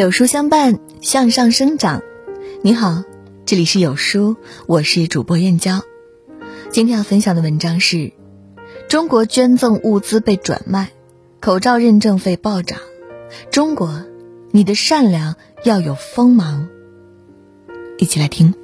[0.00, 2.00] 有书相伴，向上生长。
[2.62, 3.04] 你好，
[3.44, 4.34] 这里是有书，
[4.66, 5.82] 我是主播燕娇。
[6.70, 8.14] 今天要分享的文章是：
[8.88, 10.88] 中国捐赠物资被转卖，
[11.38, 12.78] 口罩认证费暴涨。
[13.50, 14.02] 中国，
[14.52, 16.66] 你的善良要有锋芒。
[17.98, 18.54] 一起来听。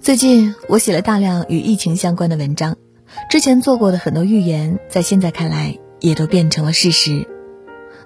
[0.00, 2.74] 最近我写了大量与疫情相关的文章，
[3.30, 7.28] 之前做过的很多预言，在现在看来也都变成了事实。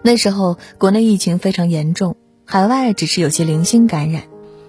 [0.08, 4.22] 那时候国内疫情非常严重，海外只是有些零星感染，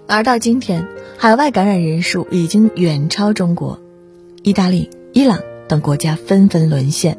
[0.06, 3.80] 而到今天，海外感染人数已经远超中国，
[4.42, 7.16] 意大利、伊朗等国家纷纷沦陷。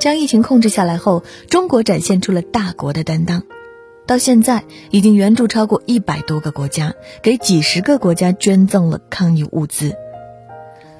[0.00, 3.44] 将疫情控制下来后，中国展现出了大国的担当，
[4.08, 9.94] 到现在已经援助超过一百多个国家，给几十个国家捐赠了抗疫物资。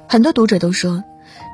[0.08, 1.02] 很多读者都说，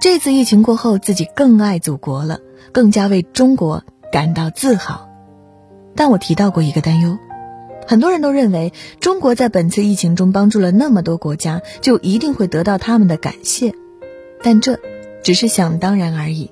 [0.02, 2.40] 这次疫情过后，自己更爱祖国了，
[2.72, 3.82] 更加为中国。
[4.12, 5.08] 感到自豪，
[5.96, 7.18] 但我提到过一个担忧，
[7.88, 13.72] 很多人都认为中国在本次疫情中帮助了那么多国家，就一定会得到他们的感谢，
[14.42, 14.78] 但这
[15.22, 16.50] 只是想当然而已。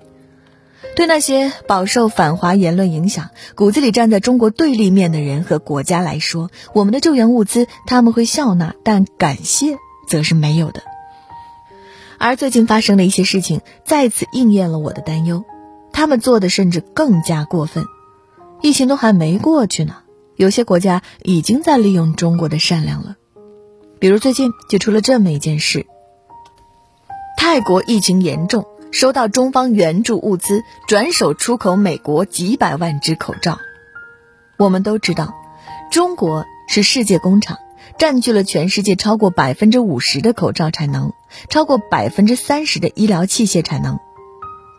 [0.96, 9.76] 对那些饱受反华言论影响、骨子里站在中国对立面的人和国家来说，我们的救援物资他们会笑纳，但感谢
[10.08, 10.80] 则是没有的。
[12.18, 15.44] 而最近发生的一些事情，再次应验了我的担忧。
[15.92, 17.84] 他们做的甚至更加过分，
[18.62, 19.96] 疫情都还没过去呢，
[20.36, 23.16] 有些国家已经在利用中国的善良了。
[23.98, 25.84] 比如最近就出了这么一件事：
[27.36, 33.58] 泰国疫情严重，收到中方援助物资，转手出口美国几百万只口罩。
[34.56, 35.34] 我们都知道，
[35.90, 37.58] 中国是世界工厂，
[37.98, 41.12] 占据了全世界超过百分之五十的口罩产能，
[41.48, 43.98] 超过百分之三十的医疗器械产能。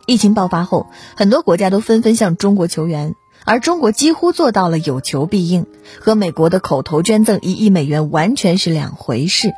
[0.08, 5.66] 疫情爆发后，很多国家都纷纷向中国求援，而中国几乎做到了有求必应，
[6.00, 9.52] 和美国的口头捐赠一亿美元完全是两回事。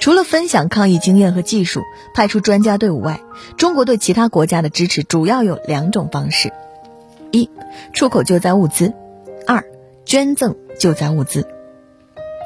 [0.00, 1.82] 除了分享抗疫经验和技术，
[2.14, 3.20] 派出专家队伍外，
[3.56, 6.52] 中国对其他国家的支持主要有两种方式：
[7.32, 7.50] 一、
[7.92, 8.92] 出口救灾物资；
[9.46, 9.64] 二、
[10.04, 11.46] 捐赠救灾物资。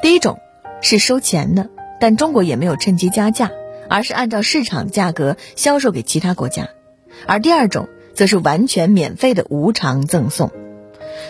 [0.01, 0.39] 第一种
[0.81, 1.69] 是收钱的，
[1.99, 3.51] 但中国也没有趁机加价，
[3.87, 6.69] 而是按照市场价格销售给其他国家。
[7.25, 10.51] 而第二种则是完全免费的无偿赠送。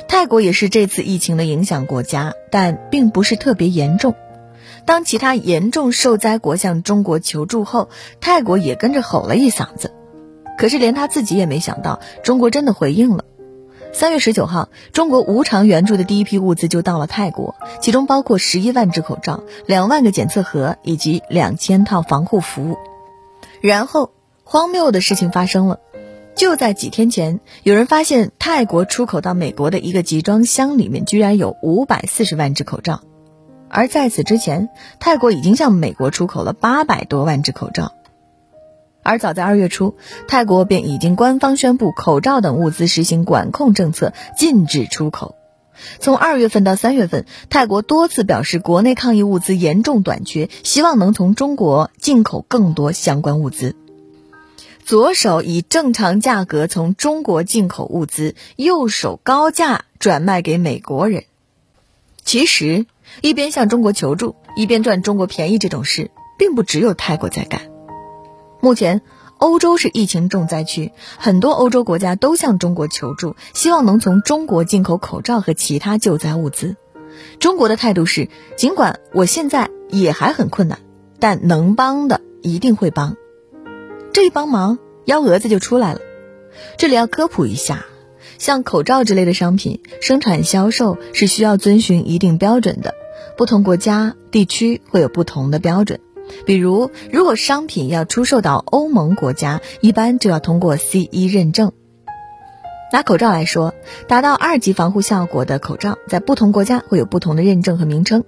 [0.07, 4.15] 泰国也是这次疫情的影响国家，但并不是特别严重。
[4.85, 7.89] 当其他严重受灾国向中国求助后，
[8.19, 9.91] 泰国也跟着吼了一嗓子。
[10.57, 13.25] 可是连他自己也没想到，中国真的回应了。
[13.91, 22.77] 三月十九号，中国无偿援助的第一批物资就到了泰国，其中包括十一万只口罩、两万个检测盒以及两千套防护服。
[23.61, 24.11] 然后。
[24.43, 25.79] 荒谬的事情发生了，
[26.35, 33.01] 就在几天前，有人发现泰国出口到美国的一个集装箱里面居然有五百四十万只口罩，
[33.69, 37.93] 而在此之前，泰国已经向美国出口了八百多万只口罩，
[39.01, 39.95] 而早在二月初，
[40.27, 45.35] 泰国便已经官方宣布口罩等物资实行管控政策，禁止出口。
[45.99, 53.75] 从二月份到三月份，泰国多次表示国内抗疫物资严重短缺，希望能从中国进口更多相关物资。
[54.85, 61.23] 左手以正常价格从中国进口物资，右手高价转卖给美国人。
[62.25, 62.85] 其实，
[63.21, 67.61] 一边向中国求助，一边赚中国便宜这种事，并不只有泰国在干。
[68.59, 69.01] 目前，
[69.37, 76.75] 欧洲是疫情重灾区，很多欧洲国家都向中国求助，希望能从中国进口口罩和其他救灾物资。
[77.39, 78.27] 中国的态度是：
[78.57, 80.79] 尽管我现在也还很困难，
[81.19, 83.15] 但能帮的一定会帮。
[84.13, 85.99] 这一帮忙，幺蛾子就出来了。
[86.77, 87.83] 这里要科普一下，
[88.37, 92.93] 像口罩之类的商品，生产销售是需要遵循一定标准的。
[93.35, 95.99] 不同国家地区会有不同的标准。
[96.45, 101.71] 比如，如果商品要出售到欧盟国家，一般就要通过 CE 认证。
[102.91, 103.73] 拿口罩来说，
[104.07, 108.23] 达到二级防护效果的口罩，在不同国家会有不同的认证和名称。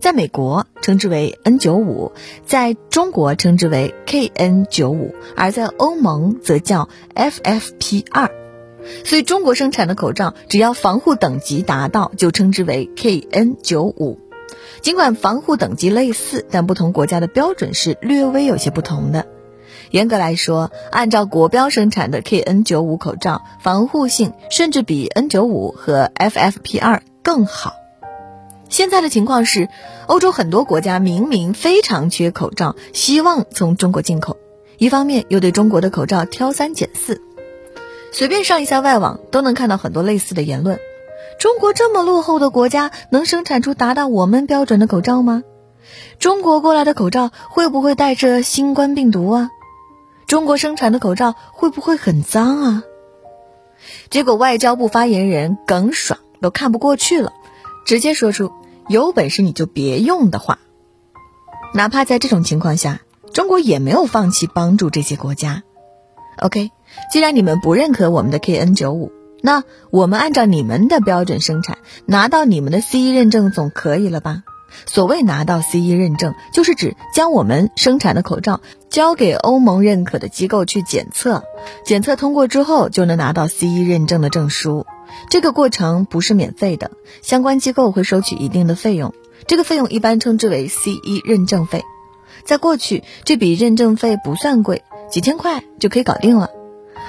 [0.00, 2.12] 在美国称之为 N95，
[2.44, 8.30] 在中国称之为 KN95，而在欧盟则叫 FFP2。
[9.04, 14.18] 所以中国生产的口罩只要防护等级达到，就称之为 KN95。
[14.80, 19.26] 尽管防护等级类似，但不同国家的标准是略微有些不同的。
[19.90, 27.72] 严格来说，按照国标生产的 KN95 口罩，防护性甚至比 N95 和 FFP2 更好。
[28.68, 29.68] 现在的情况是，
[30.06, 34.36] 欧洲很多国家明明非常缺口罩，希望从中国进口，
[34.78, 37.22] 一方面又对中国的口罩挑三拣四。
[38.12, 40.78] 随便上一下外网都能看到很多类似的言论。
[41.38, 45.42] 中国这么落后的国家，能生产出达到我们标准的口罩吗？
[46.18, 49.50] 中国过来的口罩会不会带着新冠病毒啊？
[50.26, 52.82] 中国生产的口罩会不会很脏啊？
[54.10, 57.32] 结果外交部发言人耿爽都看不过去了，
[57.86, 58.50] 直接说出
[58.90, 60.58] “有本事你就别用”的话。
[61.72, 63.00] 哪怕在这种情况下，
[63.32, 65.62] 中国也没有放弃帮助这些国家。
[66.38, 66.72] OK，
[67.12, 69.10] 既然你们不认可我们的 KN95，
[69.40, 74.42] 那我们按照你们的标准生产，拿到你们的 CE 认证总可以了吧？
[74.86, 78.60] 所谓拿到 CE 认证，就是指将我们生产的口罩
[78.90, 81.44] 交给欧盟认可的机构去检测，
[81.84, 84.84] 检测通过之后就能拿到 CE 认证的证书。
[85.28, 86.90] 这个过程不是免费的，
[87.22, 89.14] 相关机构会收取一定的费用，
[89.46, 91.84] 这个费用一般称之为 CE 认证费。
[92.44, 96.50] 在过去，这笔认证费不算贵，几千块就可以搞定了。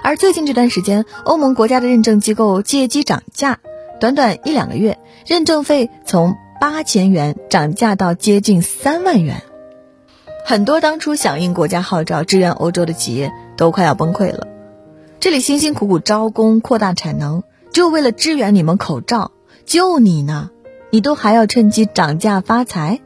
[0.03, 3.59] 而最近这段时间，欧盟国家的认证机构借机涨价，
[3.99, 9.43] 短短一两个月，认证费从八千元涨价到接近三万元，
[10.45, 14.47] 很多当初响应国家号召支援欧洲的企业都快要崩溃了。
[15.19, 17.43] 这里辛辛苦苦招工扩大产能，
[17.77, 19.29] 就为了支援你们口罩，
[19.63, 20.49] 就你呢，
[20.89, 23.01] 你都还要趁机涨价发财。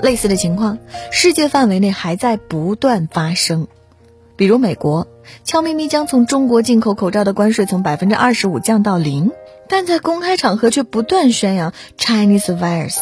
[0.00, 0.78] 类似的情况，
[1.10, 3.68] 世界范围内还在不断发生，
[4.36, 5.06] 比如美国
[5.44, 9.32] 悄咪咪将从中国进口口罩的关税从百分之二十五降到零。
[9.68, 13.00] 但在公开场合却不断宣扬 Chinese virus，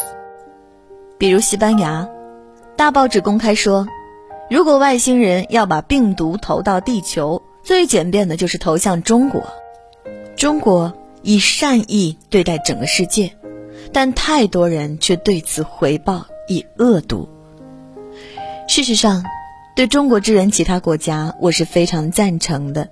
[1.17, 2.09] 比如西班牙，
[2.75, 3.87] 大报纸公开说，
[4.49, 9.41] 如果外星人要把病毒投到地球，最简便的就是投向中国。
[10.35, 13.31] 中国以善意对待整个世界，
[13.91, 17.29] 但太多人却对此回报以恶毒。
[18.67, 19.23] 事实上，
[19.75, 22.89] 对中国支援其他国家，我是非常赞成的。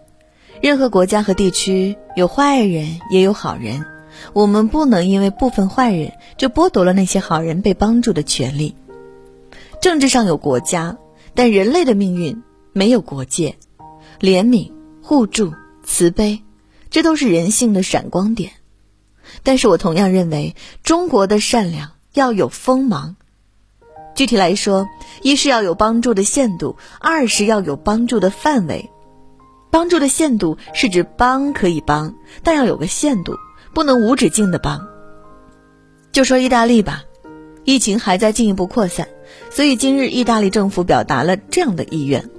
[0.61, 3.85] 任何国家和地区有坏人也有好人，
[4.33, 8.75] 我们不能因为部分坏人就剥夺了那些好人被帮助的权利。
[9.81, 10.97] 政治上有国家，
[11.33, 12.41] 但人类的命运
[12.73, 13.55] 没有国界。
[14.19, 14.71] 怜悯、
[15.01, 15.51] 互助、
[15.83, 16.43] 慈悲，
[16.91, 18.51] 这都是人性的闪光点。
[19.41, 23.15] 但是我同样认为，中国的善良要有锋芒。
[24.13, 24.87] 具体来说，
[25.23, 28.89] 一是要有帮助的限度，二是要有帮助的范围。
[29.71, 33.37] 帮助的限度是指帮可以帮，但要有个限度，
[33.73, 34.85] 不能无止境的帮。
[36.11, 37.05] 就说意大利吧，
[37.63, 39.07] 疫情还在进一步扩散，
[39.49, 42.29] 所以今日意大利政府表达了这样的意愿。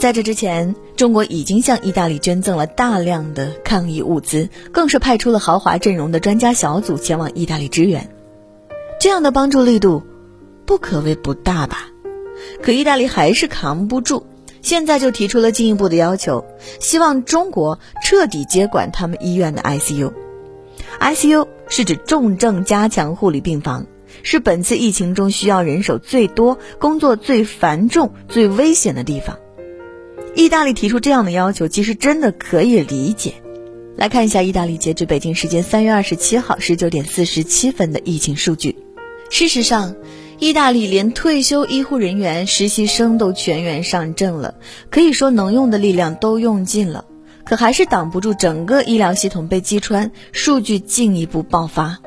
[0.00, 8.14] 在这之前，中国已经向意大利捐赠了大量的抗疫物资，更是派出了豪华阵容的专家小组前往意大利支援。
[9.00, 10.02] 这样的帮助力度，
[10.66, 11.88] 不可谓不大吧？
[12.62, 14.26] 可意大利还是扛不住。
[14.60, 16.44] 现在就提出了进一步的要求，
[16.80, 20.12] 希望中国彻底接管他们医院的 ICU。
[21.00, 23.86] ICU 是指重症加强护理病房，
[24.22, 29.38] 是本次疫情中需要人手最多、工作最繁重、最危险的地方。
[30.34, 33.34] 意大利提出这样的要求，其实真的可以理解。
[33.96, 38.76] 来看一下意大利截至北京时间三月二十七号十九点四十七分的疫情数据。
[39.30, 39.94] 事实上。
[40.40, 44.54] 意大利连退休医护人员、实习生都全员上阵了，
[44.88, 47.04] 可以说能用的力量都用尽了，
[47.44, 51.98] 可还是挡不住整个医疗系统被击穿，数据进一步爆发。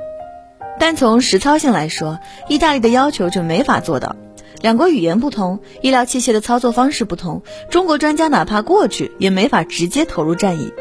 [0.79, 2.17] 但从实操性来说，
[2.49, 4.15] 意大利的要求就没法做到。
[4.63, 10.71] 两国语言不同，医疗器械的操作方式不同，中国专家哪怕过去也没法直接投入战役。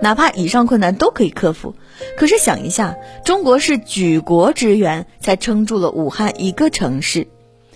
[0.00, 1.74] 哪怕以上困难都可以克服，
[2.16, 7.26] 可是想一下，中国是举国支援才撑住了武汉一个城市，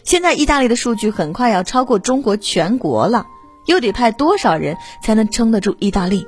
[0.04, 3.26] 现在意大利的数据很快要超过中国全国了，
[3.66, 6.24] 又得派多少人才能撑得住意大利？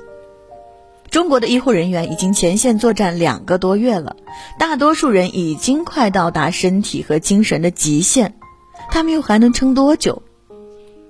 [1.09, 4.17] 中国的医护人员已经前线作战两个多月了，
[4.59, 8.33] 大多数人已经快到达身体和精神的极限，
[8.91, 10.21] 他们又还能撑多久？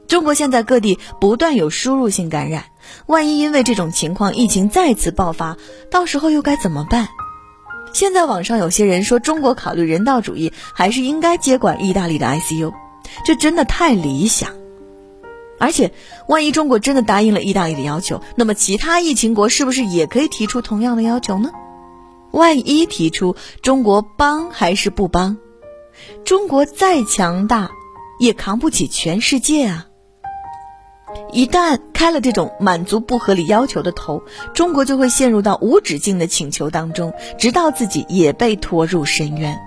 [0.07, 2.65] 中国现在各地不断有输入性感染。
[3.07, 5.57] 万一因为这种情况疫情再次爆发，
[5.89, 7.07] 到时候又该怎么办？
[7.93, 12.71] 现在网上有些人说中国考虑人道主义，还是应该接管意大利的 ICU，
[13.25, 14.49] 这真的太理想。
[15.59, 15.93] 而且，
[16.27, 21.51] 万一中国真的答应了意大利的要求，那么其他疫情国是不是也可以提出同样的要求呢？
[22.31, 25.37] 万一提出，中国帮还是不帮？
[26.23, 27.71] 中国再强大，
[28.19, 29.87] 也扛不起全世界啊！
[31.33, 39.59] 一旦开了这种满足不合理要求的头，中国就会陷入到无止境的请求当中，直到自己也被拖入深渊。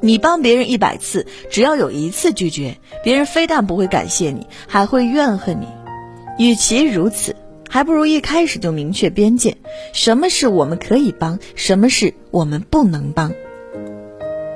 [0.00, 5.68] 你帮别人一百次，只要有一次拒绝，别人非但不会感谢你，还会怨恨你。
[6.38, 7.36] 与其如此，
[7.68, 9.56] 还不如一开始就明确边界：
[9.92, 13.32] 什么是我们可以帮，什么是我们不能帮。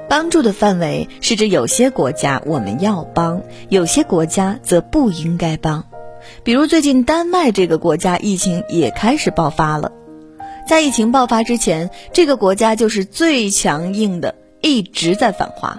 [0.09, 5.85] 帮助的范围是指有些国家我们要帮，有些国家则不应该帮。
[6.43, 9.93] 比如最近丹麦这个国家疫情也开始爆发了，
[10.67, 15.79] 在疫情爆发之前，这个国家就是最强硬的，一直在反华，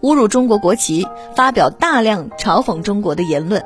[0.00, 1.06] 侮辱中国国旗，
[1.36, 3.64] 发表大量嘲讽中国的言论。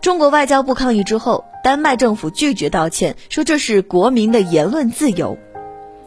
[0.00, 5.38] 中国外交部抗议之后，丹麦政府拒绝道歉，说这是国民的言论自由。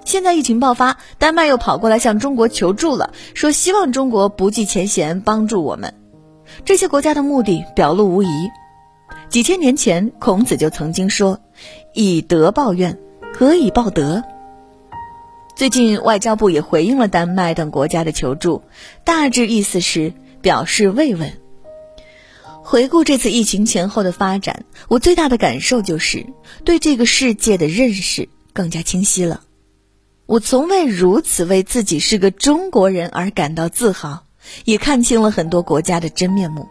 [0.03, 5.93] 现在疫情爆发，丹麦又跑过来向中国求助了，说希望中国不计前嫌帮助我们。
[6.65, 8.27] 这些国家的目的表露无遗。
[9.29, 11.39] 几千年前，孔子就曾经说
[11.93, 12.99] ：“以德报怨，
[13.33, 14.21] 何以报德？”
[15.55, 18.63] 最近，外交部也回应了丹麦等国家的求助，
[19.05, 21.31] 大致意思是表示慰问。
[22.63, 26.25] 回顾这次疫情前后的发展，我最大的感受就是
[26.65, 29.41] 对这个世界的认识更加清晰了。
[30.31, 34.23] 我从未如此为自己是个中国人而感到自豪，
[34.63, 36.69] 也看清了很多国家的真面目。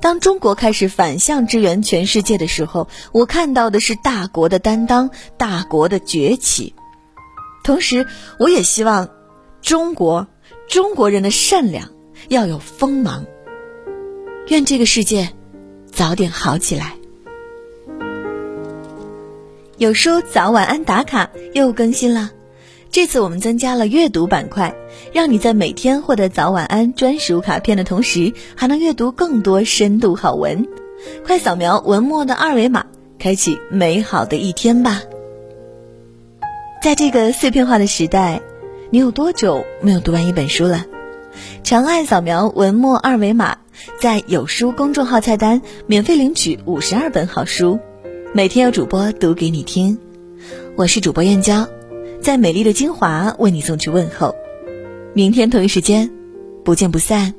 [0.00, 6.76] 当中国开始反向支援全世界的时候，我看到的是大国的担当，大国的崛起。
[7.64, 8.06] 同时，
[8.38, 9.08] 我也希望
[9.60, 10.28] 中国
[10.68, 11.90] 中国人的善良
[12.28, 13.26] 要有锋芒。
[14.46, 15.32] 愿这个世界
[15.90, 16.94] 早点好起来。
[19.76, 22.30] 有书早晚安打卡又更新了。
[22.90, 24.74] 这次我们增加了阅读板块，
[25.12, 30.66] 让你在每天获得早晚安专属卡片的同时，还能阅读更多深度好文。
[31.24, 32.86] 快扫描文末的二维码，
[33.18, 35.02] 开启美好的一天吧。
[36.82, 38.40] 在这个碎片化的时代，
[38.90, 40.86] 你有多久没有读完一本书了？
[41.62, 43.58] 长按扫描文末二维码，
[44.00, 47.78] 在有书公众号菜单免费领取五十二本好书，
[48.32, 49.98] 每天有主播读给你听。
[50.76, 51.66] 我是主播燕娇。
[52.26, 54.34] 在美丽的金华为你送去问候，
[55.14, 56.10] 明天同一时间，
[56.64, 57.34] 不见不散。